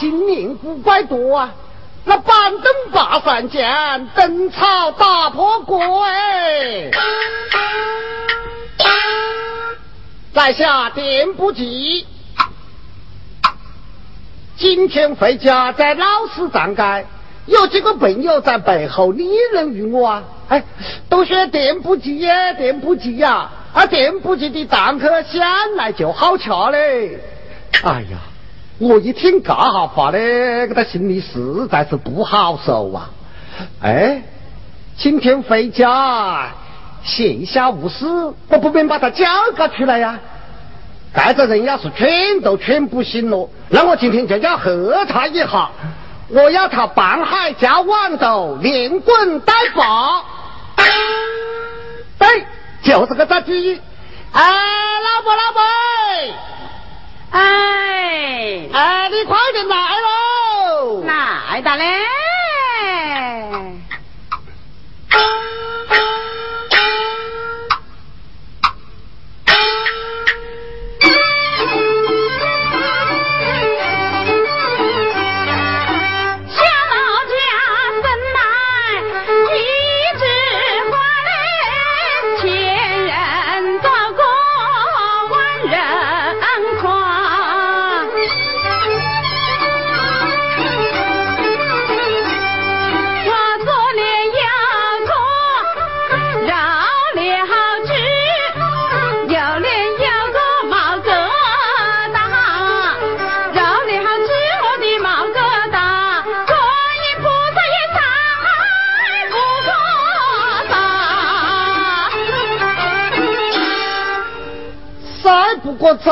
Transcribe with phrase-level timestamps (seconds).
[0.00, 1.54] 金陵古怪多啊！
[2.06, 6.90] 那板凳八三间，灯草打破锅哎！
[10.32, 12.06] 在下店不及，
[14.56, 17.06] 今天回家在老师站街，
[17.44, 20.24] 有几个朋友在背后议论于我啊！
[20.48, 20.64] 哎，
[21.10, 25.42] 都说店不及呀，店不及呀，啊，店不及的档口先
[25.76, 27.18] 来就好吃嘞！
[27.82, 28.16] 哎呀！
[28.80, 30.18] 我一听这哈话呢，
[30.66, 33.10] 给他心里实在是不好受啊！
[33.82, 34.22] 哎，
[34.96, 36.48] 今天回家
[37.04, 38.06] 闲暇无事，
[38.48, 40.18] 我不便把他叫个出来呀。
[41.12, 45.70] 带着人要是劝都劝不醒了，那我今天就要喝他一下。
[46.28, 50.22] 我要他半海加豌豆，连滚带爬。
[52.18, 52.46] 对，
[52.82, 53.78] 就是个炸鸡。
[54.32, 55.60] 哎，老婆，老婆。
[57.30, 61.04] 哎，哎，你快点来喽！
[61.04, 61.84] 来的嘞。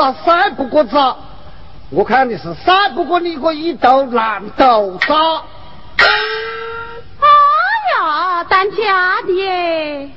[0.09, 1.17] 过早，赛不过早，
[1.91, 5.15] 我看你是三不过你个一头烂豆渣。
[5.97, 6.05] 哎
[7.97, 10.11] 呀，当家的，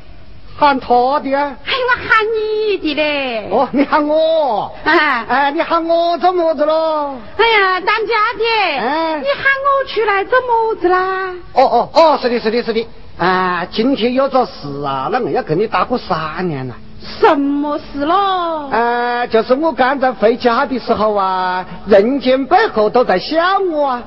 [0.59, 1.57] 喊他的啊？
[1.65, 3.49] 哎，我喊你的嘞。
[3.51, 4.73] 哦，你喊我？
[4.85, 7.17] 哎哎，你喊我做么子喽？
[7.37, 8.45] 哎呀，当家的，
[8.79, 11.35] 哎，你喊我出来做么子啦？
[11.55, 12.87] 哦哦哦，是的，是的，是的。
[13.19, 16.75] 啊，今天有着事啊，那我要跟你打过三年了。
[17.21, 18.69] 什么事咯？
[18.71, 24.03] 呃，就是我刚才回家的时候啊，人间背后都在想我啊，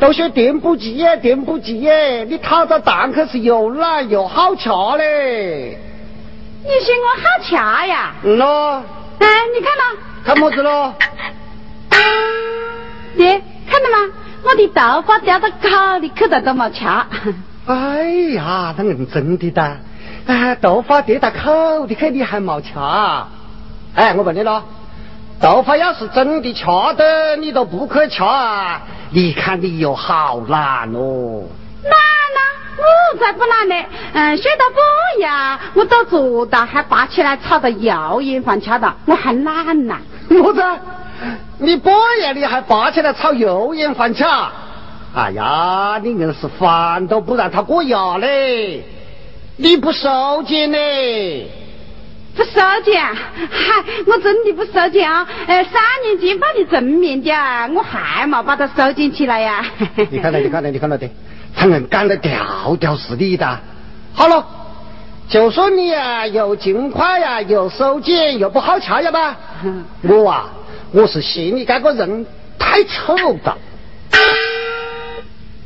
[0.00, 5.78] 都说电不急耶，电不急耶，你讨着蛋可是又懒又好吃嘞。
[6.64, 7.54] 你说我好吃
[7.88, 8.14] 呀？
[8.24, 8.82] 嗯咯。
[9.18, 10.00] 哎，你看嘛。
[10.24, 10.94] 看么子咯？
[13.16, 14.12] 爹，看到吗？
[14.44, 16.84] 我的头发掉到口里去了都没吃。
[17.66, 18.04] 哎
[18.34, 19.76] 呀，那认真的哒。
[20.28, 22.68] 哎，头发跌到口里去，你还没吃？
[23.94, 24.62] 哎，我问你咯，
[25.40, 26.66] 头发要是真的吃
[26.96, 28.78] 的，你都不去掐，
[29.08, 31.44] 你看你又好懒哦。
[31.82, 31.92] 懒
[32.36, 32.40] 呐，
[32.76, 33.74] 我才不懒呢。
[34.12, 39.96] 嗯，学到不呀，我都做到，还拔起来炒到油盐饭吃的，我还懒呐。
[40.28, 40.62] 么子？
[41.56, 42.32] 你不呀？
[42.34, 44.24] 你还拔起来炒油盐饭吃？
[45.14, 48.84] 哎呀，你硬是饭都不让他过牙嘞！
[49.60, 50.78] 你不收钱呢？
[52.36, 53.02] 不收钱？
[53.50, 55.26] 嗨，我真的不收钱啊！
[55.48, 57.32] 呃，三年前把你正面的，
[57.74, 59.66] 我还没把它收紧起来呀。
[60.10, 61.10] 你看到，你看到，你看到的，
[61.56, 63.60] 他们干的条条是你的。
[64.14, 64.46] 好了，
[65.28, 69.36] 就说你呀，又勤快呀，又守俭，又不好瞧呀吧？
[70.02, 70.50] 我啊，
[70.92, 72.24] 我是嫌你这个人
[72.56, 73.58] 太丑了。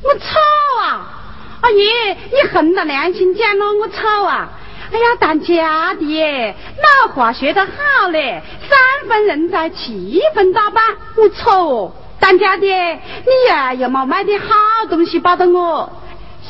[0.03, 0.39] 我丑
[0.83, 1.22] 啊！
[1.63, 1.89] 阿姨，
[2.33, 4.49] 你横着良心讲了，我丑啊！
[4.93, 10.83] 哎呀，当家的，老话说得好嘞，三分人才，七分打扮。
[11.17, 14.49] 我丑，当家的，你呀又没买点好
[14.91, 15.93] 东西包的我。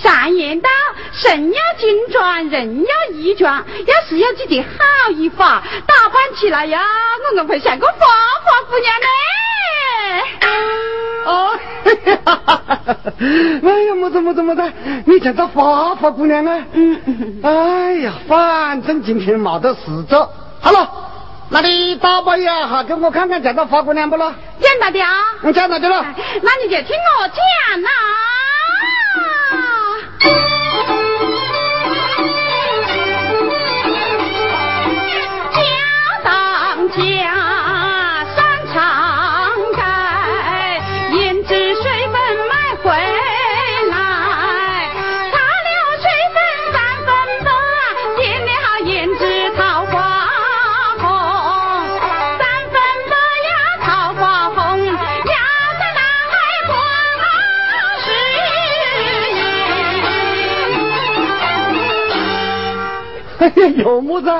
[0.02, 0.70] 常言道，
[1.12, 3.66] 神要金装，人要衣装。
[3.86, 6.82] 要是有几件好衣服，打扮起来呀，
[7.30, 9.06] 我硬会像个花花姑娘嘞。
[11.24, 11.50] 哦，
[12.24, 12.96] 哈哈哈！
[13.18, 14.62] 哎呀，么子么子么子，
[15.06, 16.64] 你见到花花姑娘啊？
[16.72, 17.40] 嗯嗯。
[17.42, 20.28] 哎呀，反正今天没得事做，
[20.60, 20.88] 好了，
[21.50, 24.32] 那你打扮一下，给我看看见到花姑娘不咯？
[24.60, 25.10] 讲到的啊？
[25.42, 26.04] 你讲到的了。
[26.42, 27.88] 那你就听我讲呐。
[27.88, 28.61] 家
[63.78, 64.30] 有么子？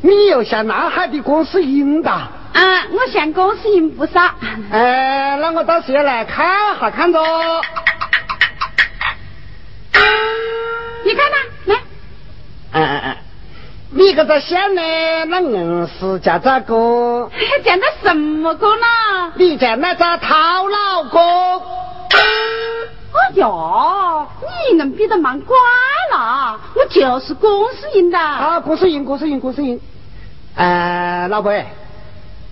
[0.00, 2.10] 你又向南海的公司赢的？
[2.10, 2.30] 啊，
[2.90, 4.20] 我向公司赢不少。
[4.70, 7.20] 哎，那我到时要来看哈看着。
[11.04, 11.36] 你看呐，
[11.66, 11.76] 来。
[12.72, 13.22] 哎哎哎，
[13.90, 14.82] 你这个想呢？
[15.26, 17.30] 那硬是叫这个？
[17.64, 19.32] 叫那什么歌呢？
[19.36, 21.20] 你叫那个讨老公。
[22.10, 22.20] 哎
[23.34, 23.46] 呀，
[24.70, 25.56] 你能比得蛮乖
[26.12, 26.58] 了？
[26.88, 28.18] 我就是公司赢的。
[28.18, 29.78] 啊，公司赢，公司赢，公司赢。
[30.54, 31.52] 哎，老伯，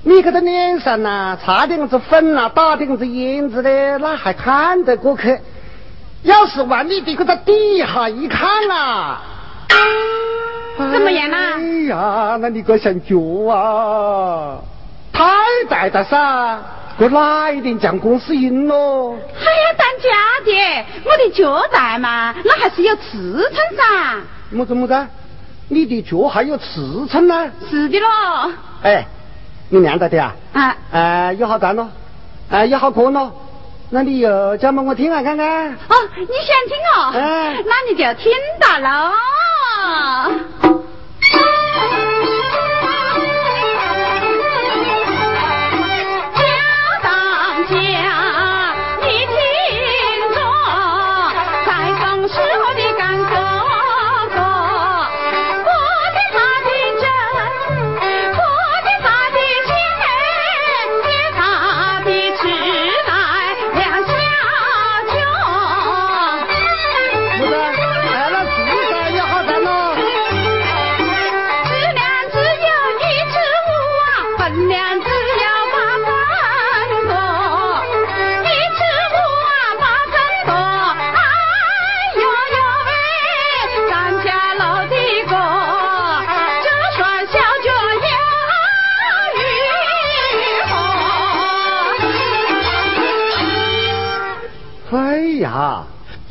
[0.02, 5.40] 你这个脸上呐，擦点子粉啊，打点子胭脂的，那还看得过去？
[6.22, 9.22] 要是往你的这个底下一看啊，
[10.76, 11.54] 怎么样啦？
[11.56, 13.16] 哎呀，那你个像脚
[13.50, 14.58] 啊，
[15.12, 15.24] 太
[15.68, 16.58] 大了噻！
[16.98, 19.14] 我哪一点将公司赢喽？
[19.14, 20.08] 哎呀，当家
[20.44, 24.22] 的，我的脚大嘛，那还是有尺寸噻。
[24.50, 25.06] 么子么子？
[25.68, 27.50] 你的脚还有尺寸呢？
[27.68, 28.50] 是的喽。
[28.82, 29.06] 哎，
[29.68, 30.34] 你亮着的啊？
[30.54, 30.76] 啊。
[30.90, 31.86] 哎，有好干咯？
[32.48, 33.30] 哎，有好困咯？
[33.90, 34.82] 那你又讲嘛？
[34.82, 35.72] 我听下看看。
[35.72, 37.10] 哦，你想听哦？
[37.14, 37.62] 哎。
[37.66, 39.12] 那你就听到了。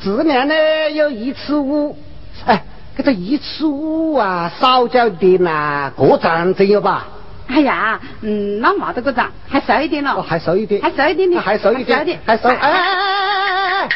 [0.06, 0.54] 质量呢
[0.94, 1.98] 有一尺五，
[2.46, 2.62] 哎，
[2.96, 7.08] 这个一尺五啊，少交点呐，过账真有吧？
[7.48, 10.14] 哎呀，嗯，那没得个账，还少一点了。
[10.14, 12.50] 哦，还少一点，还少一点的，还少一点，还少。
[12.50, 13.90] 哎哎哎哎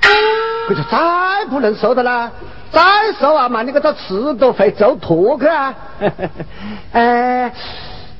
[0.00, 0.10] 哎！
[0.68, 2.32] 这就再不能收的啦，
[2.72, 2.82] 再
[3.20, 5.72] 收啊嘛，你这个尺都会走脱去啊。
[6.90, 7.52] 哎，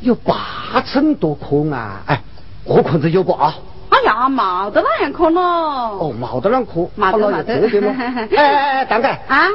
[0.02, 2.22] 有八寸多宽啊，哎，
[2.62, 3.52] 我看着有不啊？
[3.90, 5.40] 哎呀，冇得那样可咯。
[5.42, 7.88] 哦，冇得那样可，冇得冇得。
[7.88, 8.36] 哎哎
[8.80, 9.48] 哎，大哥啊，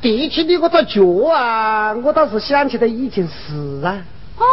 [0.00, 1.02] 提起你我这脚
[1.32, 3.96] 啊，我倒是想起了一件事啊。
[4.38, 4.44] 哦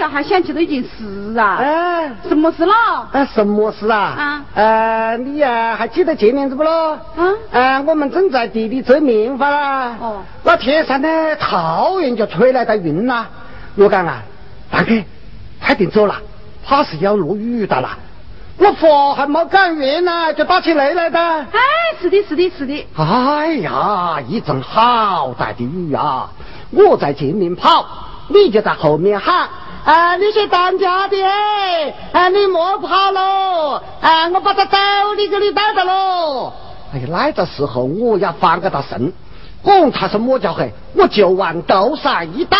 [0.00, 1.56] 呀，还想起了一件事啊。
[1.56, 2.74] 哎，什么事咯？
[3.12, 3.98] 哎，什么事啊？
[3.98, 4.44] 啊。
[4.54, 6.92] 呃，你呀还记得前年子不咯？
[7.16, 7.32] 啊。
[7.50, 9.96] 呃，我们正在地里摘棉花啦。
[10.00, 10.22] 哦。
[10.44, 13.28] 那天上呢，突然就吹来的云啦。
[13.76, 14.22] 我讲啊，
[14.70, 14.94] 大哥，
[15.64, 16.16] 快点走了，
[16.64, 17.88] 怕是要落雨的了。
[18.62, 21.18] 我佛还没讲完呢，就打起雷来的。
[21.18, 21.58] 哎，
[22.00, 22.86] 是的，是的，是的。
[22.94, 26.28] 哎呀，一阵好大的雨啊！
[26.70, 27.86] 我在前面跑，
[28.28, 29.48] 你就在后面喊
[29.82, 31.16] ：“啊，你是当家的，
[32.12, 33.80] 哎，你莫跑喽！
[34.02, 34.76] 啊，我把他走，
[35.16, 36.52] 你给你带着喽！”
[36.92, 39.10] 哎呀，那个时候我要翻个大身，
[39.62, 42.58] 管他是么叫嘿，我就往头上一带。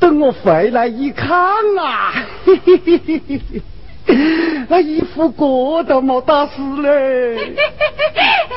[0.00, 1.30] 等我回来一看
[1.78, 2.12] 啊，
[4.68, 6.52] 那衣服个都没打湿
[6.82, 7.36] 嘞。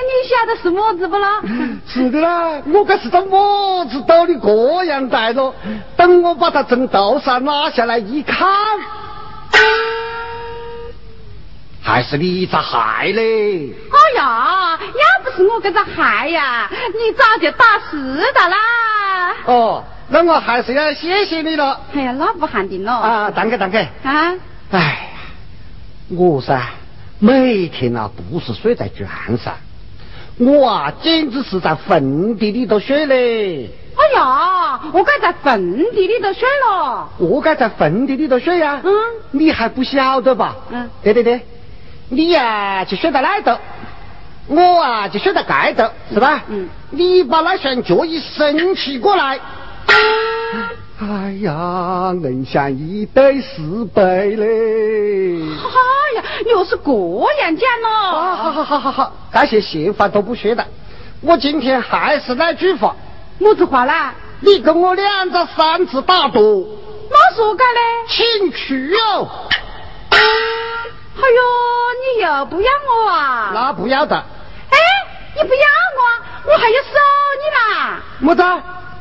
[0.03, 1.41] 你晓得是么子不啦？
[1.87, 5.53] 是的啦，我该是个么子兜的这样带着？
[5.97, 8.47] 等我把它从头上拿下来一看，
[11.83, 13.73] 还是你咋害嘞！
[13.91, 18.55] 哎呀，要不是我跟着害呀，你早就打湿的啦。
[19.45, 19.83] 哦。
[20.13, 21.81] 那我还是要谢谢你了。
[21.91, 22.93] 哎呀，那不喊定了。
[22.93, 23.79] 啊，当哥，当哥。
[23.79, 24.35] 啊。
[24.69, 25.19] 哎呀，
[26.09, 26.61] 我噻，
[27.17, 29.55] 每天啊不是睡在床上，
[30.37, 33.71] 我啊简直是在坟地里头睡嘞。
[33.97, 37.09] 哎呀，我该在坟地里头睡了。
[37.17, 38.81] 我该在坟地里头睡呀。
[38.83, 38.93] 嗯。
[39.31, 40.55] 你还不晓得吧？
[40.69, 40.87] 嗯。
[41.01, 41.41] 对对对，
[42.09, 43.57] 你呀就睡在那头，
[44.45, 46.43] 我啊就睡在盖头，是吧？
[46.49, 46.69] 嗯。
[46.91, 49.39] 你把那双脚一伸起过来。
[50.99, 55.41] 哎呀，人像一对四倍嘞！
[55.41, 56.91] 哎呀，又是这
[57.41, 57.89] 样讲咯！
[57.89, 60.65] 好好好好好，这些闲话都不说了。
[61.21, 62.95] 我今天还是那句话，
[63.39, 64.13] 么子话啦？
[64.39, 67.79] 你跟我两个三次打赌，那说干嘞？
[68.07, 69.27] 请去哦！
[70.11, 70.17] 哎
[71.19, 71.41] 呦，
[72.01, 73.51] 你又不要我啊？
[73.53, 74.15] 那不要的。
[74.15, 74.77] 哎，
[75.35, 75.65] 你不要
[75.97, 76.51] 我？
[76.51, 76.89] 我还要收
[77.41, 78.01] 你啦。
[78.19, 78.43] 么子？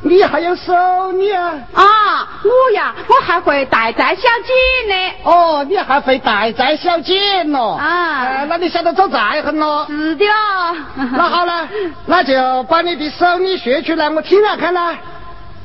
[0.04, 1.54] 你还有手你啊？
[1.74, 4.52] 啊，我呀，我还会代债小姐
[4.92, 5.12] 呢。
[5.22, 7.76] 哦，你还会代债小姐咯？
[7.80, 9.86] 啊，那你晓得做债很咯？
[9.88, 10.76] 是的哦。
[11.12, 11.68] 那好了，
[12.06, 14.94] 那就把你的手艺学出来，我听下看啦。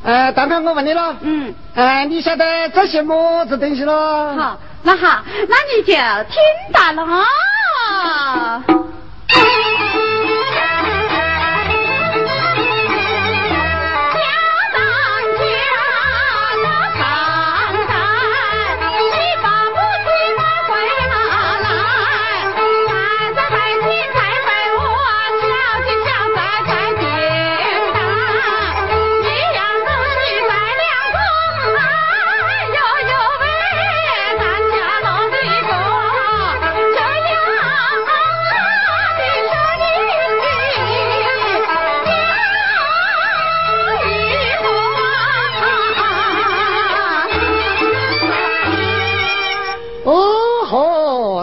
[0.04, 1.16] 呃，蛋哥，我问你了。
[1.22, 1.54] 嗯。
[1.74, 4.36] 呃，你晓得这些么子东西咯？
[4.38, 6.38] 好，那好，那你就听
[6.74, 7.26] 到了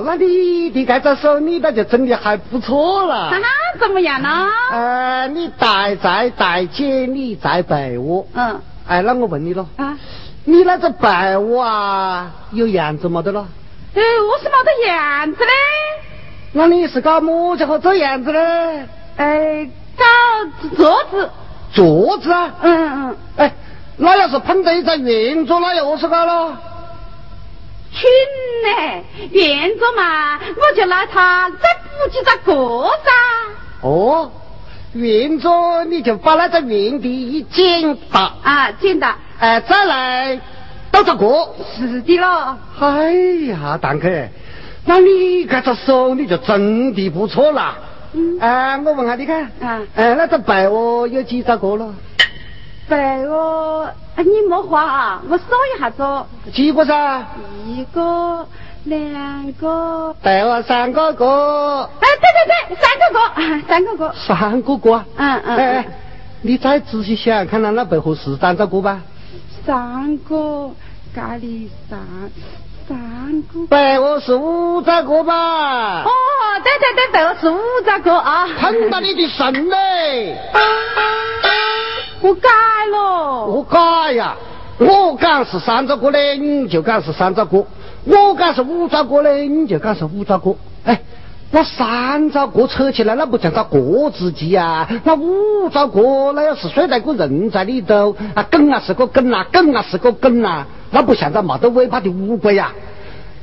[0.03, 0.15] 啊。
[0.17, 3.31] 你该这手，你那就真的还不错了。
[3.31, 3.47] 哈哈，
[3.79, 4.49] 怎么样呢？
[4.73, 8.27] 呃，你代债代借，你在被窝。
[8.35, 8.61] 嗯。
[8.87, 9.67] 哎，那我问你了。
[9.77, 9.97] 啊。
[10.45, 13.47] 你那个白窝啊，有样子没得了？
[13.95, 15.51] 哎，我是没得样子嘞。
[16.53, 18.87] 那你是搞么家伙这样子嘞？
[19.17, 20.05] 哎，搞
[20.77, 21.31] 桌子。
[21.73, 22.55] 桌子啊？
[22.61, 23.17] 嗯嗯。
[23.37, 23.53] 哎，
[23.97, 26.59] 那要是碰到一张圆桌，那又是搞了？
[27.95, 28.11] 群
[28.65, 33.11] 呢，圆桌嘛，我就拿它再补几张个噻。
[33.83, 34.33] 哦，
[34.95, 40.41] 圆桌你就把那个圆的一剪打啊，剪打，哎，再来
[40.91, 41.55] 倒着过。
[41.77, 42.59] 是的咯。
[42.81, 43.13] 哎
[43.47, 44.09] 呀，堂客，
[44.87, 47.77] 那你这只手你就真的不错啦。
[48.13, 48.39] 嗯。
[48.41, 49.43] 哎，我问下你看。
[49.61, 49.81] 啊。
[49.95, 51.95] 哎，那个白鹅有几张个了？
[52.89, 53.89] 白窝。
[54.23, 55.45] 你莫慌啊，我数
[55.77, 56.03] 一下子。
[56.53, 57.25] 几个噻？
[57.67, 58.47] 一个，
[58.85, 60.15] 两个。
[60.23, 61.89] 三个哥。
[62.01, 63.19] 哎，对对对，三个哥，
[63.69, 64.13] 三个哥。
[64.15, 65.05] 三个哥。
[65.17, 65.57] 嗯嗯。
[65.57, 65.87] 哎，
[66.43, 69.01] 你再仔细想，看看那背后是三个哥吧？
[69.67, 70.71] 三个，
[71.15, 71.99] 咖喱三，
[72.89, 73.67] 三个。
[73.69, 76.03] 对，我是五个个吧？
[76.03, 76.11] 哦，
[76.63, 78.47] 对对对，百我是五个个啊。
[78.59, 80.37] 碰到你的神嘞！
[82.21, 82.49] 我改
[82.91, 84.37] 了，我改呀！
[84.79, 87.65] 我讲是三只个嘞，你就讲是三只个；
[88.07, 90.57] 我讲是五只个嘞，你就讲是五只个。
[90.85, 91.01] 哎，
[91.55, 94.89] 那三兆个扯起来，那不像个个字记啊？
[95.05, 102.73] 那五兆个，那要是睡在个人在里头，啊，梗啊是个梗啊，梗啊是个梗啊，那不像个没得尾巴的乌龟呀！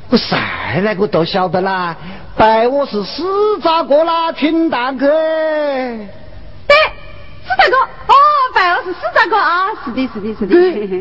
[0.10, 0.38] 我谁
[0.84, 1.96] 那个都晓得啦，
[2.36, 3.24] 拜我是四
[3.64, 5.08] 兆个啦，听大哥。
[5.08, 6.76] 对。
[7.44, 7.78] 四大哥，
[8.08, 8.14] 哦，
[8.54, 10.54] 白二是四大哥啊，是的，是的，是的，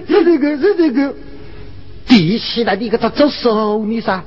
[0.06, 1.12] 是这个，是这个。
[2.06, 4.20] 提起来你给他做手你噻，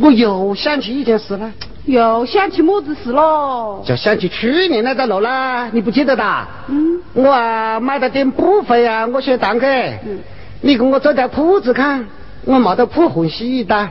[0.00, 1.52] 我又想起一件事了。
[1.88, 3.82] 又想起么子事喽？
[3.82, 6.46] 就想起去年那个路啦，你不记得哒？
[6.68, 7.00] 嗯。
[7.14, 9.66] 我啊买了点布费啊，我学蛋壳。
[9.66, 10.20] 嗯。
[10.60, 12.04] 你给我做条裤子看，
[12.44, 13.88] 我没得铺红洗衣的，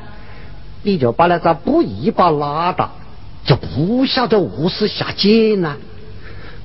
[0.84, 2.92] 你就把那个布一把拉到，
[3.44, 5.76] 就不晓得何时下剪了。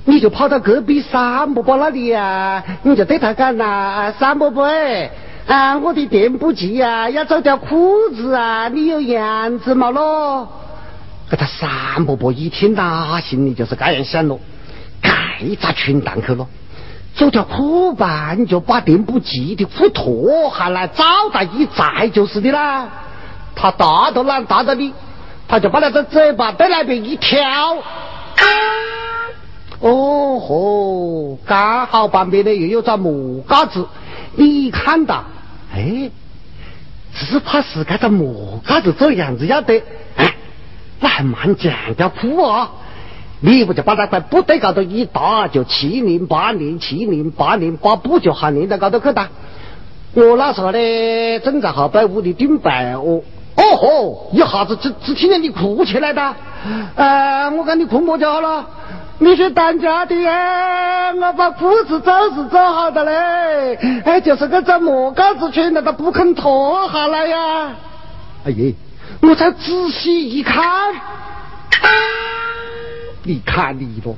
[0.05, 5.09] 你就跑到隔壁三伯伯那里呀，你就对他讲呐，三伯伯哎，
[5.47, 10.47] 啊，我的店不急啊，要做条裤子啊，你有样子嘛咯？
[11.33, 14.39] 这他三伯伯一听呐，心里就是这样想咯，
[15.01, 15.11] 该
[15.59, 16.47] 咋群蛋去咯？
[17.15, 22.87] 走条裤吧，你就把店不济的裤脱下来，找到一摘就是的啦。
[23.55, 24.93] 他大都懒大到你，
[25.47, 27.77] 他就把那个嘴巴对那边一挑。
[29.79, 33.87] 哦吼，刚好旁边呢又有张木架子，
[34.35, 35.23] 你看到，
[35.73, 36.11] 哎，
[37.15, 39.81] 只怕是这个木架子这样子要得，
[40.15, 40.32] 哎，
[41.03, 42.71] 那还蛮讲究酷啊！
[43.41, 49.27] 你不就把那块布对高头一搭，就七零八零七零八零，把布就喊连到高头去哒。
[50.13, 53.21] 我那时候呢，正在后背屋里顶白哦，
[53.57, 56.35] 哦吼，一下子只只听见你哭起来的，
[56.95, 58.65] 呃，我看你哭么就好了。
[59.19, 67.73] 你是当家的哎，我把裤子走是走好的嘞，哎，就是个这木杆子穿的，他不肯脱下来呀。
[68.45, 68.73] 哎呀，
[69.23, 70.61] 我再仔细一看，
[73.23, 74.17] 你看你咯，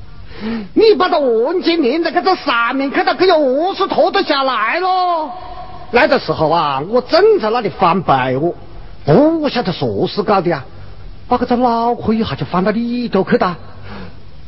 [0.73, 5.31] 你把它完全连在这上面，看到可以何时脱得下来咯？
[5.91, 8.51] 那个时候啊，我正在那里翻白哦，
[9.39, 10.65] 不晓得说是搞的啊，
[11.27, 13.55] 把个这脑壳一下就翻到里头去了。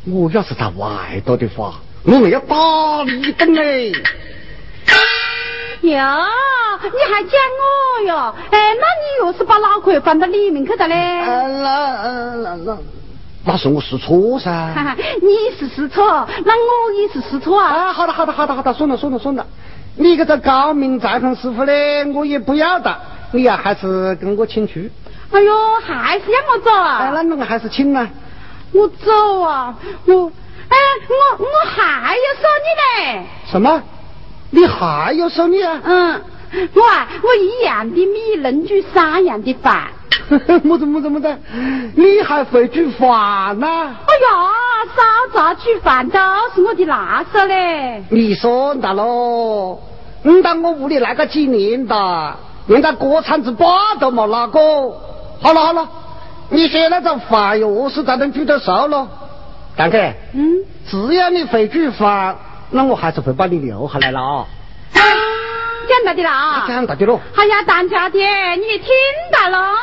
[0.06, 3.92] 我要是在外头的话，我还要打你一顿嘞。
[5.82, 5.90] 哟，
[6.82, 8.34] 你还讲我哟？
[8.50, 10.94] 哎，那你又是把脑壳放到里面去的嘞？
[11.24, 11.42] 那
[12.42, 12.78] 那那
[13.44, 14.50] 那是我试错噻。
[15.22, 17.68] 你是试错，那我也是试错啊。
[17.68, 19.46] 啊，好的好的好的好的，算了算了算了，
[19.96, 22.94] 你这个高明裁缝师傅嘞，我也不要的，
[23.32, 24.90] 你呀还是跟我请去。
[25.32, 26.98] 哎呦，还是要我走啊？
[27.00, 28.08] 哎，那我还是请啊。
[28.72, 29.74] 我走啊，
[30.06, 30.30] 我
[30.68, 30.76] 哎，
[31.08, 33.26] 我我还要说你嘞。
[33.50, 33.82] 什么？
[34.50, 35.80] 你还要收你啊？
[35.84, 36.20] 嗯，
[36.74, 39.88] 我啊，我一样的米能煮三样的饭。
[40.62, 41.36] 么子么子么子？
[41.94, 43.66] 你还会煮饭呐？
[43.66, 44.48] 哎呀，
[44.96, 45.02] 烧
[45.34, 46.18] 炸煮饭都
[46.54, 48.02] 是我的拿手嘞。
[48.10, 49.78] 你说的喽？
[50.22, 52.36] 你当我屋里来个几年哒，
[52.66, 54.60] 连个锅铲子把都没拿过。
[55.40, 55.88] 好了好了，
[56.50, 59.06] 你说那种饭又是才能煮得熟喽？
[59.76, 59.98] 大哥，
[60.34, 62.36] 嗯，只要你会煮饭。
[62.70, 64.46] 那我还是会把你留下来了啊！
[65.88, 66.64] 讲到的了啊！
[66.68, 67.20] 讲到的喽！
[67.34, 68.88] 哎呀，当家的，你听
[69.32, 69.74] 到了？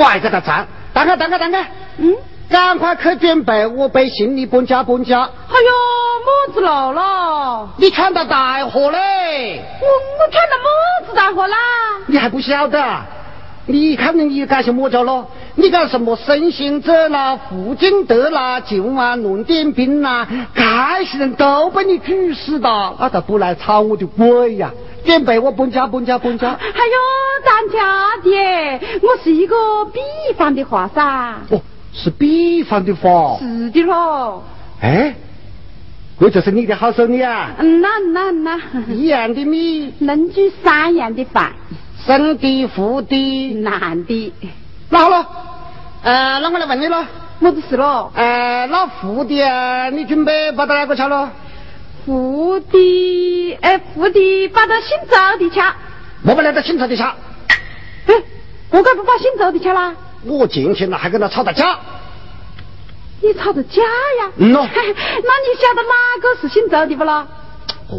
[0.00, 0.66] 快给他站！
[0.94, 1.70] 等开，等开，等开！
[1.98, 2.16] 嗯，
[2.48, 5.20] 赶快去准备，我背行李搬家，搬家。
[5.20, 5.70] 哎呦，
[6.24, 7.68] 么子老了？
[7.76, 9.62] 你看到大货嘞？
[9.82, 11.56] 我我看到么子大货啦？
[12.06, 12.82] 你还不晓得？
[13.66, 15.28] 你看着你干些么叫咯？
[15.56, 20.26] 你干什么申行者啦、胡金德啦、晋安论点兵啦？
[20.54, 24.70] 这些人都被你举死的，那才不来吵我的鬼呀！
[25.04, 26.48] 准备我搬家，搬家，搬家！
[26.48, 26.96] 哎呦，
[27.44, 30.00] 当家的，我是一个比
[30.36, 31.36] 方的话噻。
[31.50, 31.60] 哦，
[31.92, 33.38] 是比方的话。
[33.38, 34.42] 是的喽。
[34.80, 35.14] 哎，
[36.18, 37.52] 我就是你的好手艺啊。
[37.58, 38.60] 嗯，那那那。
[38.88, 41.52] 一样的米能煮三样的饭。
[42.06, 44.32] 生的、糊的、男的。
[44.88, 45.26] 那好了，
[46.02, 47.06] 呃，那我来问你了。
[47.42, 48.12] 么子事咯？
[48.14, 51.30] 呃，那糊的啊，你准备把它哪个吃了？
[52.04, 55.60] 富的，哎，富的把他姓周的吃，
[56.24, 57.02] 我们来到姓周的吃。
[57.02, 58.14] 哎，
[58.70, 59.94] 我该不把姓周的吃啦？
[60.24, 61.78] 我今天呢还跟他吵打架。
[63.22, 64.30] 你吵的架呀？
[64.36, 64.66] 嗯哦。
[64.74, 67.26] 那你晓得哪个是姓周的不啦？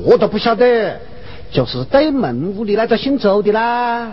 [0.06, 1.00] 我都不晓得，
[1.52, 4.12] 就是对门屋里那个姓周的啦。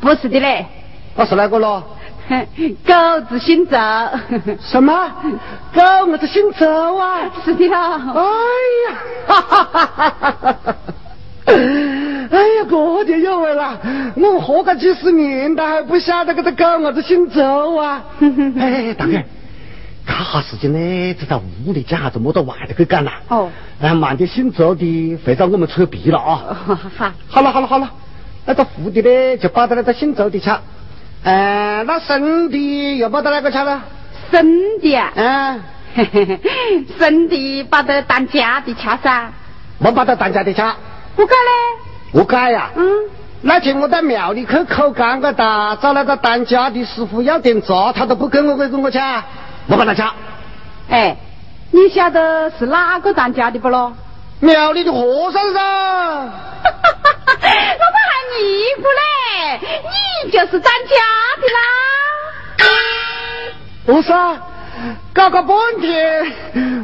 [0.00, 0.66] 不是的嘞。
[1.14, 1.95] 那是哪个咯？
[2.86, 3.76] 狗子姓周。
[4.60, 5.10] 什么？
[5.74, 7.30] 狗我子姓周啊？
[7.44, 7.92] 是的啦。
[8.14, 8.22] 哎
[8.88, 10.76] 呀，哈哈哈哈哈哈！
[11.46, 13.78] 哎呀，这就有味了。
[14.16, 18.02] 我活个几十年他，还不晓得这个狗我子姓周啊？
[18.58, 19.12] 哎，大哥，
[20.04, 23.12] 这哈事情呢，就在屋里讲，还是莫到外头去讲了。
[23.28, 23.48] 哦。
[23.80, 26.56] 哎，慢点姓周的会让我们扯皮了啊。
[26.96, 27.12] 好。
[27.28, 27.88] 好了好了好了，
[28.46, 30.50] 那个富的呢，就把他那个姓周的吃。
[31.26, 33.82] 呃，那生的又把到哪个吃了？
[34.30, 35.12] 生的啊？
[35.16, 35.60] 嗯，
[37.00, 39.32] 生的把它当家的吃噻。
[39.78, 40.62] 没把它当家的吃。
[41.16, 42.12] 不改嘞？
[42.12, 42.70] 不改呀？
[42.76, 42.86] 嗯。
[43.42, 49.00] 那天我到庙里去口干个哒，找那个当家的师傅要点茶，他都不给我给给我吃，
[49.66, 50.02] 没把他吃。
[50.88, 51.16] 哎，
[51.72, 53.92] 你晓得是哪个当家的不咯？
[54.40, 55.60] 庙里的和尚噻。
[55.60, 56.68] 我
[57.92, 58.42] 们还尼
[58.76, 59.60] 姑嘞，
[60.24, 60.94] 你就是当家
[61.40, 61.58] 的啦。
[63.86, 64.12] 不是，
[65.14, 66.32] 搞个半天，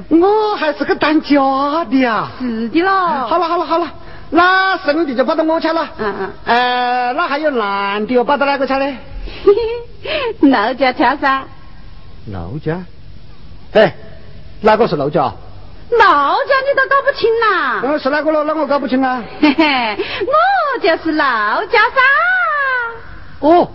[0.08, 2.28] 我还是个当家的呀。
[2.38, 2.90] 是的咯。
[3.26, 3.92] 好了好了好了，
[4.30, 5.88] 那生的就把到我吃了。
[5.98, 6.32] 嗯嗯。
[6.44, 8.96] 呃，那还有男的，把到哪个吃嘞？
[10.40, 11.44] 老家吃噻。
[12.32, 12.80] 老家？
[13.72, 13.94] 哎，
[14.60, 15.32] 哪个是老家？
[15.98, 17.80] 老家你都搞不清啦？
[17.84, 18.44] 嗯，是哪个了？
[18.44, 19.22] 那我搞不清啦。
[19.40, 22.00] 嘿嘿，我就是老家噻。
[23.40, 23.68] 哦，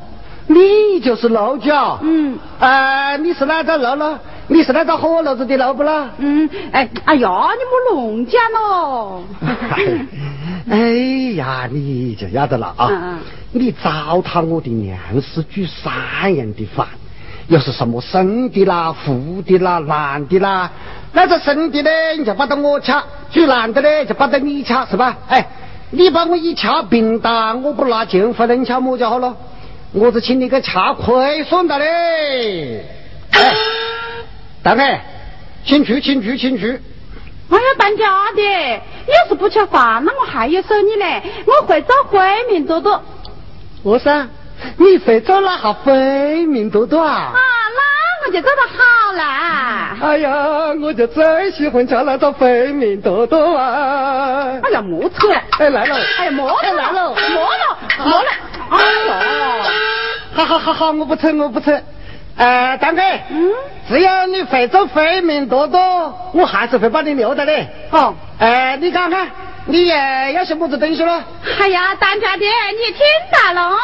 [0.48, 1.98] 你就是老家。
[2.02, 2.38] 嗯。
[2.60, 4.20] 呃，你是哪个老了？
[4.50, 6.10] 你是那个火炉子的老不啦？
[6.18, 9.24] 嗯，哎，哎呀，你莫弄讲喽。
[10.72, 10.78] 哎
[11.36, 13.20] 呀，你就晓得了啊！
[13.52, 16.88] 你糟蹋我的粮食煮三样的饭，
[17.48, 20.72] 又是什么生的啦、糊的啦、烂的啦？
[21.14, 22.94] 那这生的呢，你就把得我吃；
[23.32, 25.18] 煮烂的呢，就把得你吃，是吧？
[25.30, 25.48] 哎，
[25.92, 29.36] 你把我一掐平淡，我不拿钱回来，你吃么就好了？
[29.94, 32.86] 我是请你给吃亏损的嘞！
[33.32, 33.54] 哎，
[34.62, 34.84] 大哥，
[35.66, 36.82] 请去，请去，请去。
[37.50, 41.24] 我要，当家的，要是不吃饭，那我还要收你嘞。
[41.46, 42.20] 我会找回
[42.52, 43.02] 民多多。
[43.82, 44.28] 我说，
[44.78, 47.32] 你会做那哈回民多多啊？
[47.34, 47.40] 啊，
[47.76, 49.98] 那我就做得好啦。
[50.02, 50.32] 哎呀，
[50.82, 54.60] 我就最喜欢吃那个回民多多啊！
[54.64, 55.32] 哎呀，莫扯！
[55.60, 55.96] 哎，来了！
[56.20, 56.74] 哎呀，莫扯！
[56.74, 57.16] 来了！
[57.34, 57.78] 莫了！
[58.04, 58.30] 莫了！
[58.70, 59.16] 哎呀！
[60.34, 61.80] 好好好好，我不扯，我不扯。
[62.36, 63.52] 呃，大哥，嗯，
[63.90, 67.68] 只要你会做回民多多，我还是会把你留的嘞。
[67.90, 69.28] 哦，呃，你看看，
[69.70, 71.22] 你也要些么子东西咯？
[71.60, 73.78] 哎呀，当家的，你听到了？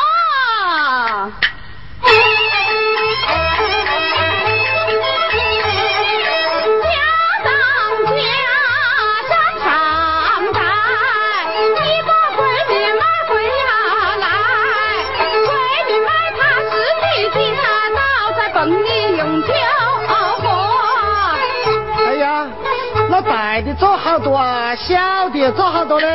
[25.84, 26.08] 的做好多嘞。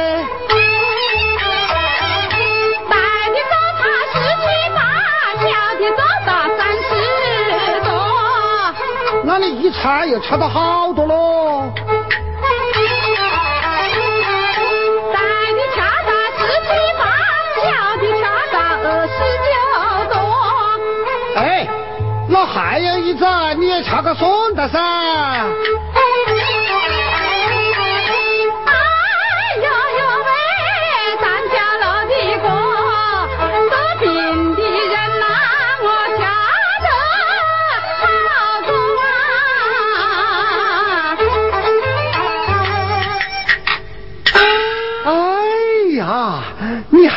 [2.89, 2.97] 大
[3.29, 4.81] 的做他十七八，
[5.43, 5.47] 小
[5.79, 6.91] 的做到三十
[7.85, 7.87] 多。
[9.25, 11.71] 那你一餐又吃到好多喽？
[15.13, 15.19] 大
[15.53, 17.01] 的查到十七八，
[17.63, 17.67] 小
[17.99, 19.51] 的查到二十九
[20.15, 20.17] 多。
[21.37, 21.43] 哎，
[22.29, 24.79] 那还有一个，你也查个算的噻。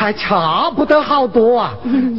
[0.02, 1.74] 还差不得好多啊，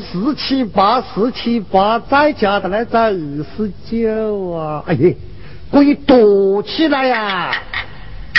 [0.09, 4.81] 四七八，四七八，再加的来在二十九啊！
[4.87, 5.13] 哎呀，
[5.69, 7.19] 可以躲起来呀！
[7.19, 7.51] 啊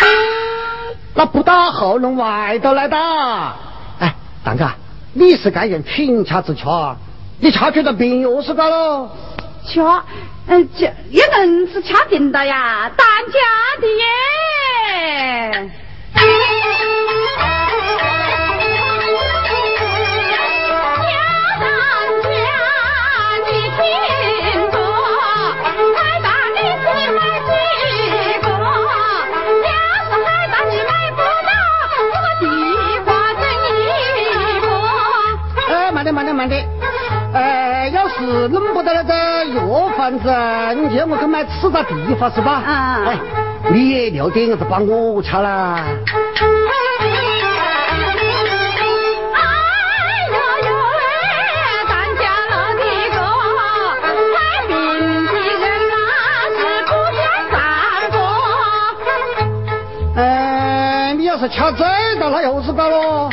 [1.15, 2.97] 那不到喉咙外头来的。
[3.99, 4.67] 哎，大哥，
[5.13, 6.65] 你是该用品掐子吃，
[7.39, 9.11] 你掐出的病药是干喽？
[9.67, 9.79] 吃，
[10.47, 13.35] 嗯，这也能是掐定的呀，当家
[13.83, 13.87] 的
[15.61, 15.71] 耶。
[38.35, 40.29] 是弄不到那个药贩子，
[40.75, 42.51] 你叫我去买吃的地方是吧？
[42.67, 43.05] 啊。
[43.07, 43.17] 哎，
[43.71, 45.85] 你也留点子帮我吃啦。
[60.17, 61.87] 哎，你要是吃醉
[62.19, 63.31] 了，那又是搞喽。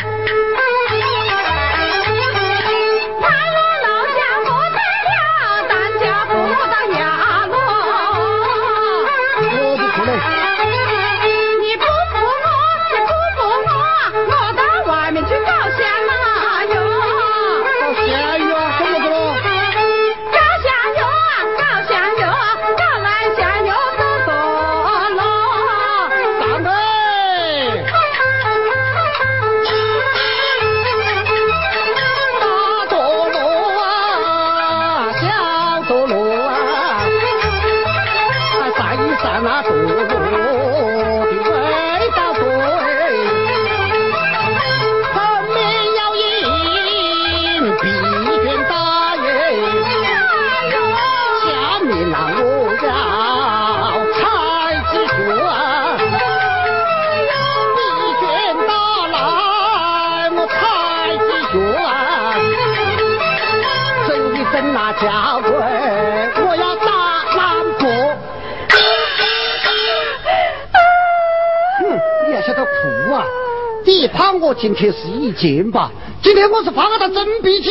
[74.81, 75.91] 怕我今天是一件吧？
[76.23, 77.69] 今天我是发了他真脾气，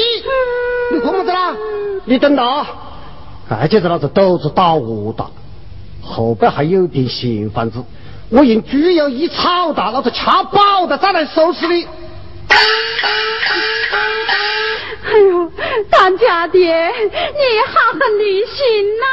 [0.92, 1.56] 你看么子啦？
[2.04, 2.64] 你等到，
[3.48, 5.26] 哎，接着老子肚子打我打，
[6.02, 7.82] 后边还有点闲饭子，
[8.28, 10.20] 我用猪油一炒哒，老子吃
[10.52, 11.88] 饱了再来收拾你。
[15.02, 15.50] 哎呦，
[15.90, 16.68] 当家的，你好
[17.92, 19.04] 狠的心呐！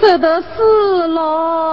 [0.00, 1.63] 这的事喽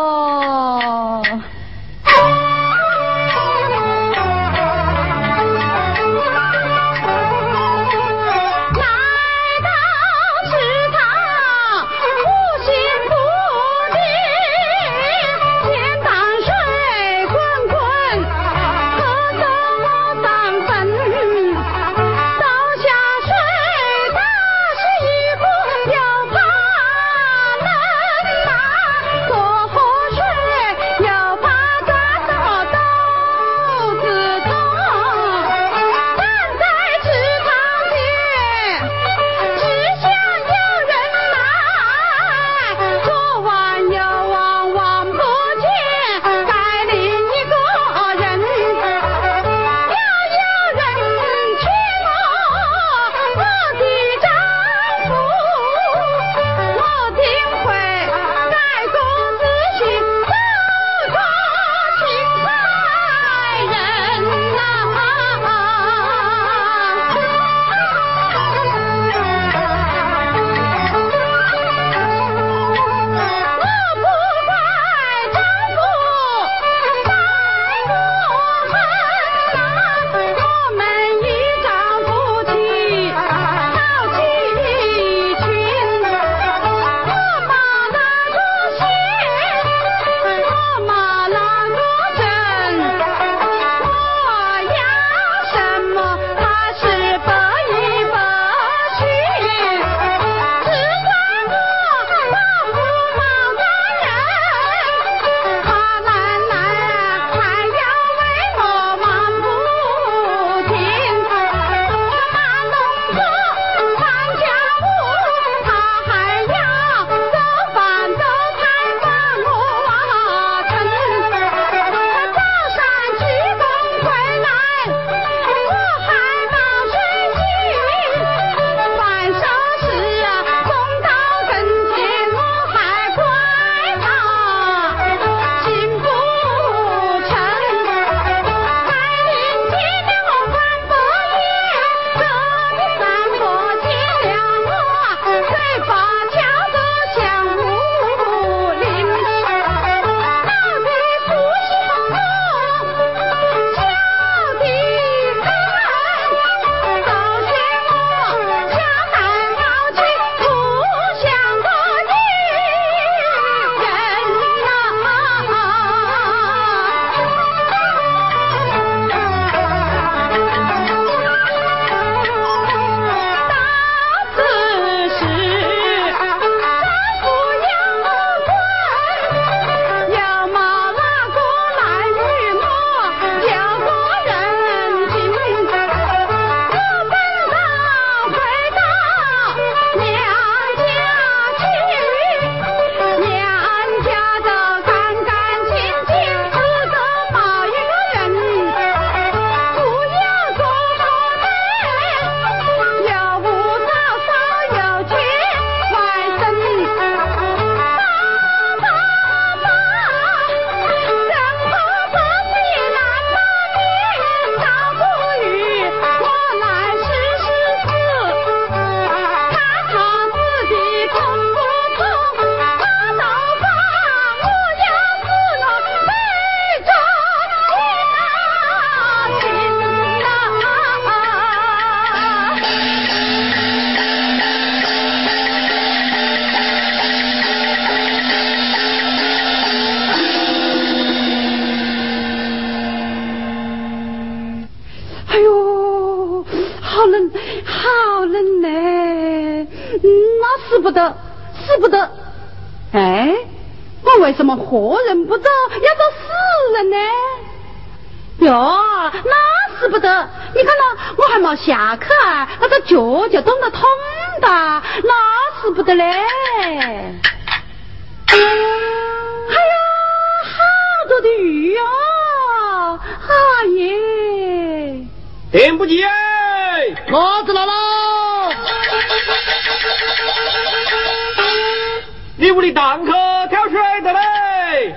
[282.41, 283.11] 你屋里堂客
[283.49, 284.95] 挑水的嘞？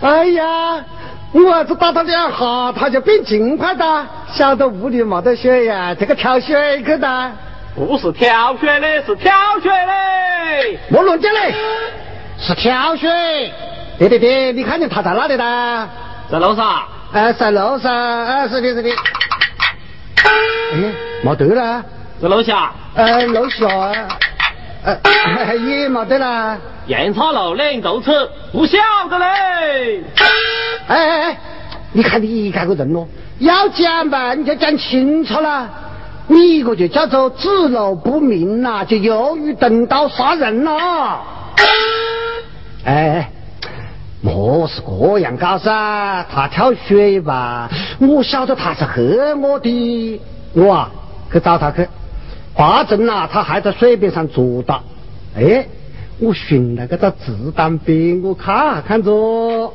[0.00, 0.84] 哎呀！
[1.32, 7.32] 我儿子打他两下，他就变勤快的，晓得屋里没得水呀，这个挑水去的。
[7.74, 10.78] 不是挑水的，是挑水嘞。
[10.88, 11.52] 莫乱讲嘞，
[12.38, 13.52] 是挑水。
[13.98, 15.88] 对对对，你看见他在哪里呢？
[16.30, 16.84] 在楼上。
[17.14, 18.24] 哎，在楼上。
[18.26, 18.90] 哎，是的，是的。
[20.22, 20.92] 哎，
[21.24, 21.82] 没得了。
[22.22, 22.70] 在楼下。
[22.94, 23.66] 哎，楼下。
[24.84, 26.56] 哎，也没得了。
[26.86, 28.78] 烟草楼两斗车，不晓
[29.10, 30.04] 得嘞。
[30.86, 31.38] 哎哎哎，
[31.92, 33.06] 你看你这个人咯，
[33.40, 35.68] 要讲嘛你就讲清楚啦，
[36.28, 41.20] 你一个就叫做指路不明呐，就又于等刀杀人了。
[42.84, 43.30] 哎，
[44.22, 47.68] 莫是这样搞噻，他跳水吧，
[48.00, 50.20] 我晓得他是黑我的，
[50.54, 50.90] 我啊
[51.30, 51.86] 去找他去，
[52.58, 54.82] 八阵呐，他还在水边上坐到，
[55.36, 55.64] 哎，
[56.18, 59.72] 我寻了个个子弹兵，我看看着。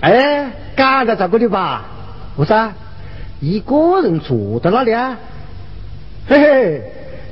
[0.00, 1.82] 哎，赶在这个里吧？
[2.36, 2.72] 为啥？
[3.40, 5.18] 一个人坐在那里啊？
[6.28, 6.82] 嘿嘿，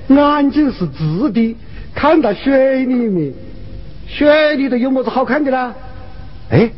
[0.08, 1.56] 眼睛是直的，
[1.94, 3.32] 看到水里面，
[4.08, 5.72] 水里头有么子好看的啦？
[6.50, 6.70] 哎，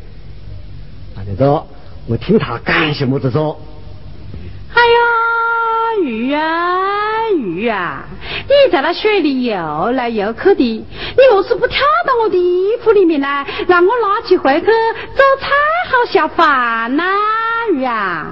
[1.15, 1.67] 那就走，
[2.07, 3.59] 我听他干些么子说。
[4.73, 8.03] 哎呀，鱼啊鱼啊！
[8.47, 10.85] 你在那水里游来游去的，你
[11.31, 15.47] 若是不跳到我的衣服里面来，让我拿起回去做菜
[15.89, 17.03] 好下饭呐，
[17.73, 18.27] 鱼啊！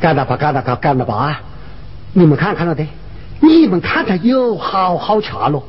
[0.00, 1.40] 干了吧，干了吧，干了吧！
[2.14, 2.86] 你们看看了的，
[3.40, 5.62] 你们看看有好好吃咯，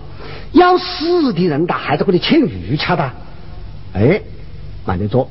[0.52, 3.12] 要死的人他还在这里牵鱼吃的。
[3.94, 4.22] 哎，
[4.86, 5.30] 慢点做，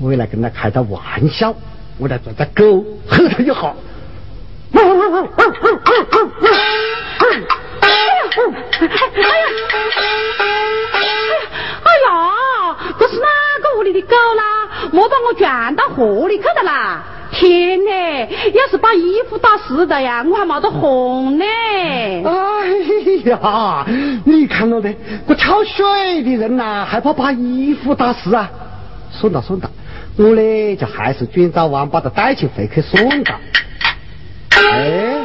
[0.00, 1.54] 我来跟他开个玩笑。
[1.98, 3.74] 我来做只狗，吼他一下。
[4.72, 4.90] 哎呀！
[7.80, 7.86] 哎
[10.98, 11.14] 呀！
[11.84, 12.14] 哎呀
[12.98, 13.26] 这是哪
[13.62, 14.68] 个屋里的狗啦？
[14.90, 17.04] 莫把我圈到河里去的啦！
[17.34, 18.28] 天呐！
[18.54, 21.44] 要是把衣服打湿了呀，我还没得红呢。
[21.44, 22.30] 哎
[23.26, 23.84] 呀！
[24.24, 24.94] 你看到的，
[25.26, 28.48] 我跳水的人呐，害怕把衣服打湿啊。
[29.10, 29.70] 算了算了。
[30.16, 33.40] 我呢，就还是转早晚把他带起回去算了。
[34.50, 35.16] 哎，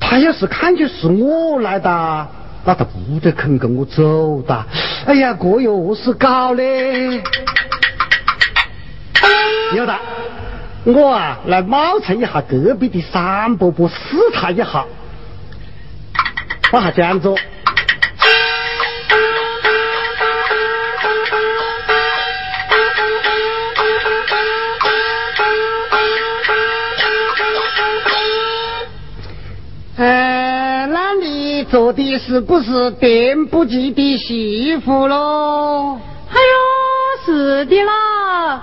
[0.00, 2.26] 他要是看见是我来的，
[2.64, 4.64] 那他不得肯跟我走的。
[5.06, 7.22] 哎呀，这又何是搞嘞？
[9.74, 9.94] 有的，
[10.86, 13.94] 我啊来冒充一下隔壁的三伯伯，试
[14.32, 14.84] 探一下，
[16.70, 17.36] 把他这样做。
[31.68, 35.98] 做的是不是电不记的媳妇喽？
[36.30, 38.62] 哎呦，是的啦！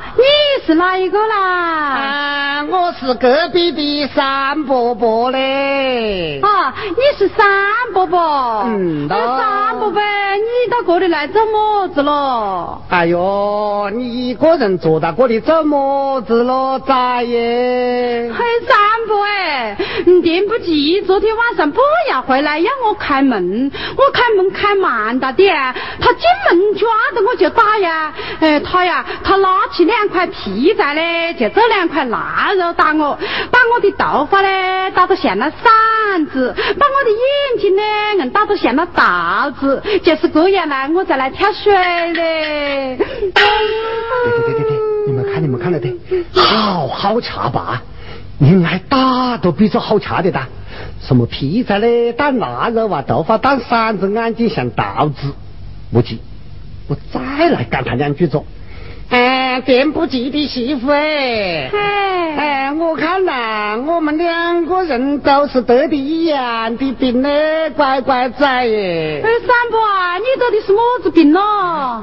[0.64, 1.36] 你是哪一个啦？
[1.36, 6.39] 啊，我是隔壁的三伯伯嘞。
[6.39, 7.45] 啊，你是三
[7.93, 8.64] 伯伯？
[8.68, 12.82] 嗯，三伯伯，你到这里来做么子咯？
[12.88, 16.80] 哎呦，你一个人坐在这里做么子咯？
[16.88, 18.32] 咋耶？
[18.34, 19.78] 很，三伯哎，
[20.22, 21.80] 电不记昨天晚上不
[22.10, 25.56] 要回来，要我开门，我开门开慢了点，
[25.99, 28.14] 他进门抓着我就打呀。
[28.39, 33.18] 哎，他呀，他拿起两块皮在嘞，就这两块腊肉打我，
[33.51, 37.82] 把我的头发嘞打得像那扇子，把我的眼睛呢
[38.20, 42.97] 硬打得像那刀子，就是这样呢，我才来跳水嘞。
[42.97, 44.78] 对对对对对，
[45.08, 45.93] 你们看你们看了的，
[46.34, 47.82] 好好查吧？
[48.38, 50.48] 你爱打都比这好吃的哒。
[51.00, 55.34] 什么皮在嘞当腊肉啊，头发当扇子，眼睛像桃子，
[55.92, 56.20] 不急，
[56.88, 58.42] 我再来干他两句子。
[59.54, 67.30] 哎，电不及的媳妇哎，哎，哎，我看呐，我们两个人都是得的一样的病呢，
[67.76, 69.22] 乖乖仔耶。
[69.24, 71.39] 哎，三伯啊，你得的是么子病咯？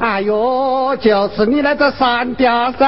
[0.01, 2.86] 哎呦，就是你那个三嗲噻，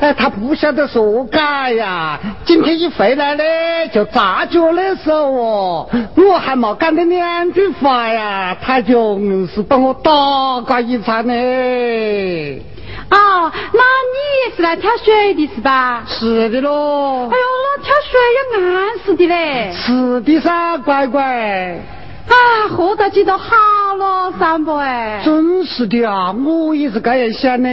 [0.00, 3.42] 哎，他不晓得说改呀，今天一回来呢，
[3.90, 11.32] 就扎脚的时候哦，我还没讲的两句话呀，他就硬是把我打个一场呢。
[13.12, 13.80] 哦，那
[14.12, 16.02] 你也是来挑水的是吧？
[16.08, 17.44] 是的喽哎呦，，
[17.76, 19.72] 那挑水要按时的嘞。
[19.74, 21.78] 是的噻，乖乖。
[22.28, 23.46] 啊，活到几都好
[23.98, 25.20] 了，三伯哎。
[25.24, 27.68] 真是的啊，我也是这样想的。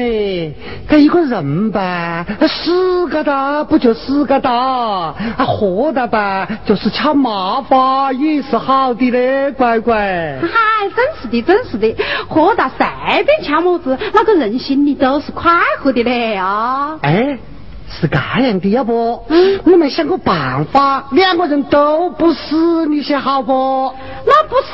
[0.90, 10.40] 这一个人吧，死疙瘩不就死疙瘩，啊，活的吧，就是吃麻花也是好的嘞，乖乖。
[10.42, 11.96] 嗨，真是的，真是的，
[12.28, 16.98] 活到随便吃么子，那个人心里都是快活的嘞啊！
[17.02, 17.38] 哎，
[17.90, 23.94] 是这样的，要不，嗯我们想个办法，两个人都不死，你想好不？
[24.26, 24.68] 那不死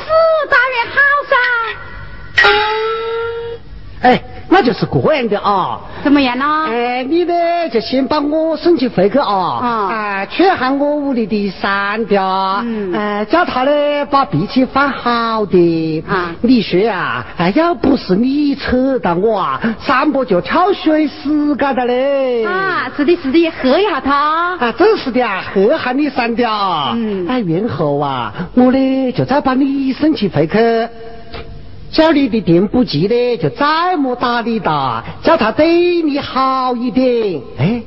[0.50, 1.36] 当然好噻。
[4.02, 5.80] 哎，那就是这样的啊。
[6.04, 6.66] 怎么样呢？
[6.68, 7.32] 哎，你呢
[7.72, 9.26] 就先把我送去回去啊！
[9.34, 16.04] 啊哎，去喊我屋里的三嗲，嗯哎，叫他呢把脾气放好的。
[16.06, 22.44] 啊你说啊，哎，要不是你扯到我啊，三伯就跳水死嘎的嘞。
[22.44, 24.56] 啊，是的，是的，喝一下他。
[24.58, 26.92] 啊，真是的啊，喝下你三嗲。
[26.94, 30.58] 嗯哎，然后啊，我呢就再把你送去回去。
[31.96, 37.40] 叫你的店不急的，就再莫打你哒，叫他对你好一点。
[37.58, 37.80] 哎，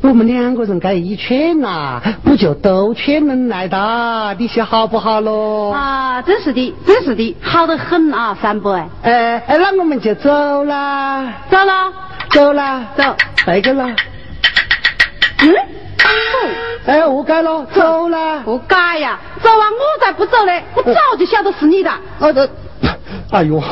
[0.00, 4.34] 我们两个人该一劝呐、不就都劝人来哒？
[4.38, 5.74] 你说好不好咯？
[5.74, 8.88] 啊，真是的，真是的，好得很啊，三伯哎。
[9.02, 11.92] 哎哎，那我们就走啦，走啦，
[12.30, 13.14] 走啦，走。
[13.44, 13.84] 回去了。
[15.42, 15.54] 嗯？
[16.86, 18.42] 哎，我改了，走啦。
[18.46, 19.64] 我改呀，走啊！
[19.70, 21.90] 我才不走嘞，我早就晓得是你的。
[21.90, 22.48] 啊这，
[23.30, 23.62] 哎呦，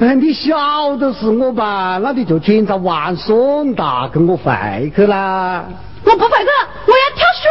[0.00, 1.98] 哎你晓得是我吧？
[2.02, 5.64] 那你就检查完送达，跟我回去啦。
[6.04, 6.50] 我不回去，
[6.86, 7.44] 我要跳水。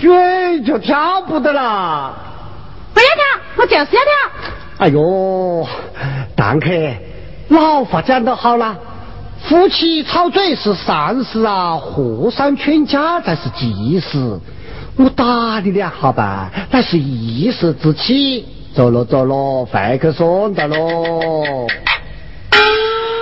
[0.00, 2.12] 水就跳不得啦。
[2.92, 3.22] 不要跳，
[3.56, 3.98] 我就是要跳。
[4.78, 5.66] 哎呦，
[6.36, 6.70] 蛋壳，
[7.48, 8.76] 老话讲得好啦，
[9.48, 14.38] 夫妻吵嘴是善事啊，和尚劝架才是吉事。
[14.96, 18.46] 我打你两下吧，那是一时之气。
[18.74, 21.68] 走了走了，回去算的喽。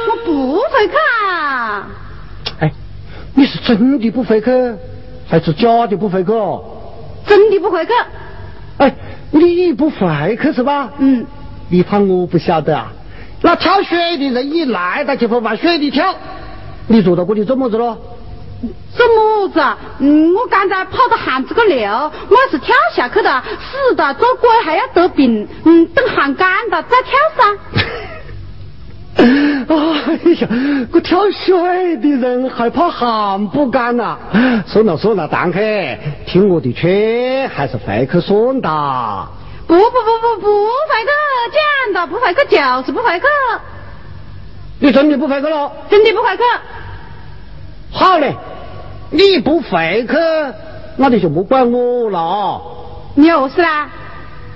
[0.09, 0.95] 我不回去
[1.29, 1.87] 啊！
[2.61, 2.73] 哎，
[3.35, 4.51] 你是真的不回去，
[5.29, 6.65] 还是假的不回去哦？
[7.27, 7.93] 真的不回去。
[8.79, 8.95] 哎，
[9.31, 10.91] 你不回去是吧？
[10.99, 11.27] 嗯，
[11.69, 12.91] 你怕我不晓得啊？
[13.43, 16.15] 那跳水的人一来，他就会往水里跳。
[16.87, 17.99] 你坐到这里做么子咯？
[18.97, 19.77] 做么子啊？
[19.99, 21.91] 嗯，我刚才跑到巷子个流，
[22.29, 25.49] 我要是跳下去的，死的做鬼还要得病。
[25.65, 27.59] 嗯，等汗干了再跳噻。
[29.73, 30.49] 哎呀，
[30.93, 34.19] 我跳水的人还怕汗不干呐、
[34.67, 35.61] 算了算了，蛋壳，
[36.27, 39.29] 听我的劝，还是回去算哒。
[39.67, 41.11] 不不不不不回去，
[41.53, 43.27] 讲的不回去就是不回去，
[44.81, 45.73] 你真的不回去了？
[45.89, 46.43] 真的不回去。
[47.93, 48.35] 好嘞，
[49.13, 50.17] 你不回去，
[50.97, 52.61] 那你就不管我了啊。
[53.15, 53.89] 你又是啦？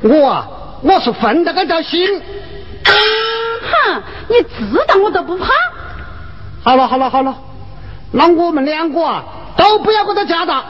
[0.00, 0.48] 我啊，
[0.82, 2.20] 我是分得个条心。
[2.84, 5.46] 哼，你知道我都不怕。
[6.64, 7.36] 好了好了好了，
[8.12, 9.24] 那我们两个啊
[9.56, 10.64] 都不要给他家长。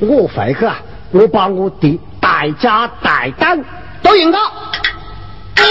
[0.00, 0.78] 我回去啊，
[1.12, 3.62] 我把我的代家代单
[4.02, 4.38] 都用到。
[5.56, 5.64] 哼，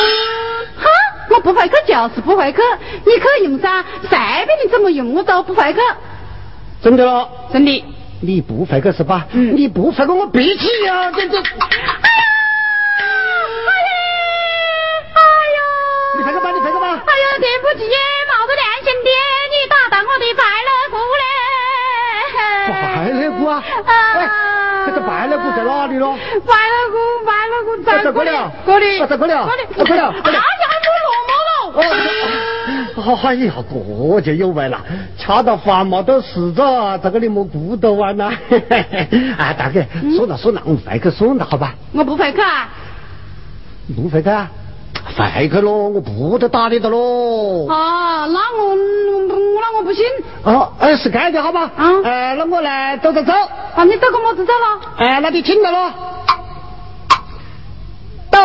[1.32, 2.60] 我不回去就是不回去，
[3.06, 5.80] 你去用噻，随便你怎么用我都不回去。
[6.82, 7.84] 真的了，真的。
[8.22, 9.26] 你不回去是吧？
[9.32, 11.12] 嗯你不回去我闭气呀！
[11.12, 11.46] 这这，哎呀，
[15.16, 15.20] 哎
[15.56, 15.58] 呀，
[16.18, 16.88] 你回去吧，你回去吧。
[16.90, 17.86] 哎呀，对不起，
[18.28, 19.10] 冒着良心的，
[19.52, 21.24] 你打到我的白肋骨嘞！
[22.70, 23.64] 白肋骨啊！
[23.86, 24.28] 哎，
[24.86, 26.18] 这个白肋骨在哪里咯？
[26.46, 30.02] 白肋骨，白肋骨在在这里啊这里，这里啊这里，在这里
[33.16, 33.54] 哎呀，
[34.16, 34.80] 这就有为了，
[35.18, 38.32] 恰到饭嘛都是着，这个你莫顾得完呐。
[38.70, 39.82] 哎，大哥，
[40.16, 41.74] 算了算了，我们回去算了，好吧？
[41.94, 42.70] 我不回去啊！
[43.96, 44.50] 不回去啊？
[45.16, 46.98] 回去咯，我不得打你的喽。
[47.68, 48.76] 哦，那我我
[49.62, 50.06] 那我不信。
[50.44, 51.72] 哦，哎，是这样的，好吧？
[51.78, 53.32] 嗯哎，那我来走走走。
[53.76, 54.82] 啊，你走个么子走了？
[54.98, 55.92] 哎，那你听着咯。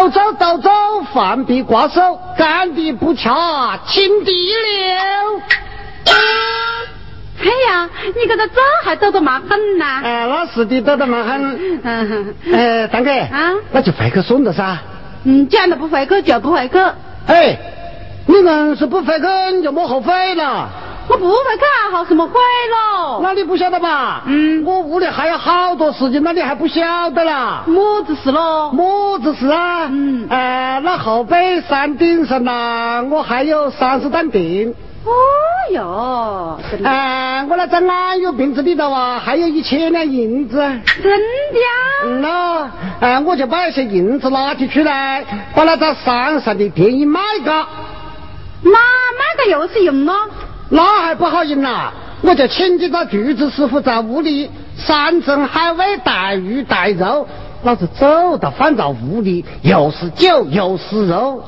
[0.04, 0.70] 抖斗走斗走，
[1.14, 5.40] 饭必挂手，干的不掐，亲地了。
[7.40, 10.00] 哎呀，你这个走还走得蛮狠呐！
[10.02, 11.80] 哎，那是的，走得蛮狠。
[11.82, 14.76] 嗯，哎，大哥，啊，那就回去送了噻。
[15.24, 16.78] 嗯，讲了不回去就不回去。
[17.26, 17.58] 哎，
[18.26, 19.26] 你们是不回去，
[19.56, 20.68] 你就莫后悔了。
[21.06, 22.34] 我不会干，好什么悔
[22.70, 23.20] 了？
[23.22, 24.22] 那你不晓得吧？
[24.26, 27.62] 嗯，我屋里还有好多事情，那你还不晓得啦？
[27.66, 28.70] 么子事咯？
[28.72, 29.86] 么子事啊？
[29.90, 34.74] 嗯，哎，那后背山顶上呐，我还有三十担病。
[35.04, 35.12] 哦
[35.72, 40.56] 哟，哎，我那张安有瓶子里头啊，还有一千两银子。
[40.56, 41.68] 真的呀？
[42.06, 42.68] 嗯喽，
[43.00, 45.22] 哎，我就把那些银子拿起出来，
[45.54, 47.52] 把那在山上的店一卖个。
[48.62, 50.14] 那卖个又是用了？
[50.74, 51.92] 那还不好用呐！
[52.22, 57.28] 我就请几个厨子师傅在屋里山珍海味带鱼带肉，
[57.62, 61.44] 老子走到放到屋里，又是酒又是肉，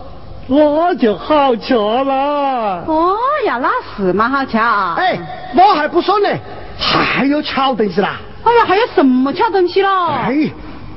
[0.47, 2.85] 那就好吃了。
[2.87, 3.17] 哦
[3.47, 4.95] 呀，那是蛮好吃啊！
[4.97, 5.19] 哎，
[5.55, 6.29] 那还不算呢，
[6.79, 8.21] 还有巧东西啦！
[8.45, 9.89] 哎呀，还有什么巧东西了？
[9.89, 10.53] 哎，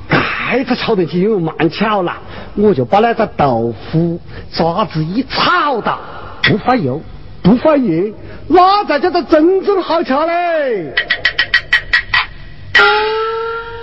[0.08, 2.14] 盖子巧东西因为蛮巧了，
[2.56, 4.20] 我就把那个豆腐
[4.52, 5.98] 渣子一炒到，
[6.44, 7.02] 不发油。
[7.42, 8.14] 不发热，
[8.48, 10.94] 那才叫做真正好吃嘞！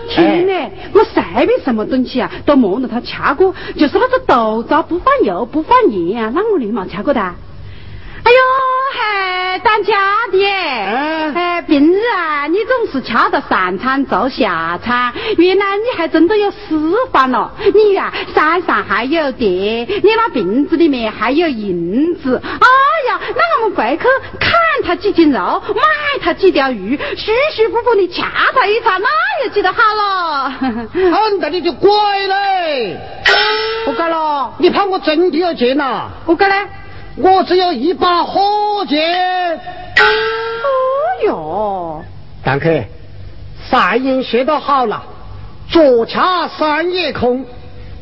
[0.08, 7.34] 天嘞，我随便什么东西啊，都摸着他吃过，就是那个豆渣不放油不放盐啊，那我连没吃过的。
[8.26, 8.38] 哎呦，
[8.92, 9.94] 还当家
[10.32, 17.52] 的，哎，平日啊，你总是掐着上餐做下餐，原来你还真的有私房了。
[17.72, 22.42] 你呀，山上还有地，你那瓶子里面还有银子。
[22.42, 22.66] 哎
[23.08, 24.02] 呀，那我们回去
[24.40, 24.50] 砍
[24.84, 25.82] 他几斤肉，买
[26.20, 29.08] 他几条鱼，舒舒服服的掐他一餐，那
[29.44, 30.50] 又记得好了。
[30.50, 31.88] 很大你就乖
[32.26, 32.96] 嘞，
[33.84, 36.08] 不干了，你怕我真的要见呐？
[36.26, 36.68] 不干嘞。
[37.16, 39.56] 我只有一把火箭。
[39.56, 39.60] 哦
[41.24, 42.04] 哟，
[42.44, 42.84] 大哥，
[43.70, 45.02] 赛音学得好了，
[45.70, 47.44] 左掐山也空，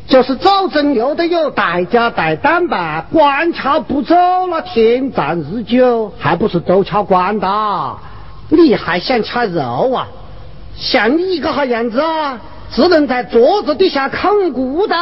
[0.09, 4.15] 就是走针又得有代价带单吧，官掐不走
[4.49, 7.97] 那天长日久，还不是都掐光的？
[8.49, 10.09] 你还想掐肉啊？
[10.77, 12.41] 像你一个好样子啊，
[12.73, 14.95] 只能在桌子底下啃骨头。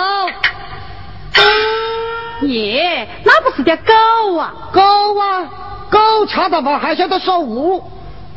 [2.46, 4.52] 耶，那不是条狗啊！
[4.72, 4.80] 狗
[5.18, 5.44] 啊，
[5.90, 7.82] 狗吃到饭还晓得守物。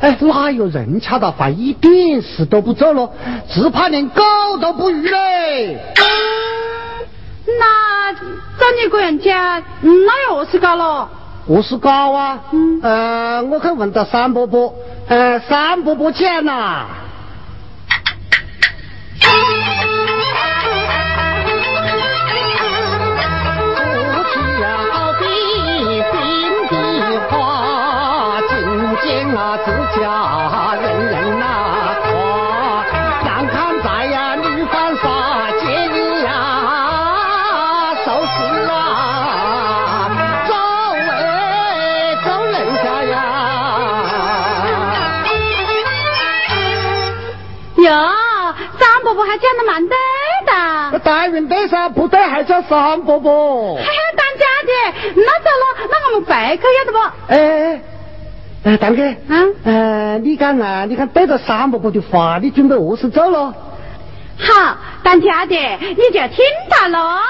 [0.00, 3.12] 哎，哪有人吃到饭一点事都不做咯？
[3.48, 4.22] 只怕连狗
[4.60, 5.78] 都不如嘞。
[7.58, 11.08] 那照你个人讲，那又是搞了？
[11.46, 12.40] 何是搞啊？
[12.52, 12.80] 嗯。
[12.82, 14.74] 呃，我去问到三伯伯，
[15.08, 16.52] 呃，三伯伯讲呐。
[16.52, 16.86] 啊，
[49.38, 49.96] 讲的蛮对
[50.46, 50.98] 的。
[51.00, 53.76] 当然对噻，不对还叫三伯伯。
[53.76, 56.98] 嘿嘿，当家的，那走了，那我们回去要得不？
[57.28, 57.80] 哎。
[58.64, 58.96] 哎，大哥，
[59.28, 63.54] 嗯，呃，你看啊，你看对着三伯伯的话，你准备何时走了？
[64.38, 67.20] 好，当家的，你就听到了。